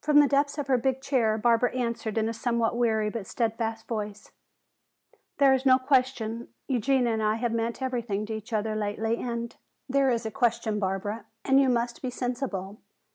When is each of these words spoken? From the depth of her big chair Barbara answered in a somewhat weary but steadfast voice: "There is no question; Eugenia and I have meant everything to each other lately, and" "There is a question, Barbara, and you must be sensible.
From 0.00 0.20
the 0.20 0.26
depth 0.26 0.56
of 0.56 0.68
her 0.68 0.78
big 0.78 1.02
chair 1.02 1.36
Barbara 1.36 1.76
answered 1.76 2.16
in 2.16 2.30
a 2.30 2.32
somewhat 2.32 2.78
weary 2.78 3.10
but 3.10 3.26
steadfast 3.26 3.86
voice: 3.86 4.32
"There 5.36 5.52
is 5.52 5.66
no 5.66 5.76
question; 5.76 6.48
Eugenia 6.66 7.12
and 7.12 7.22
I 7.22 7.34
have 7.34 7.52
meant 7.52 7.82
everything 7.82 8.24
to 8.24 8.32
each 8.32 8.54
other 8.54 8.74
lately, 8.74 9.18
and" 9.18 9.54
"There 9.86 10.08
is 10.08 10.24
a 10.24 10.30
question, 10.30 10.78
Barbara, 10.78 11.26
and 11.44 11.60
you 11.60 11.68
must 11.68 12.00
be 12.00 12.08
sensible. 12.08 12.80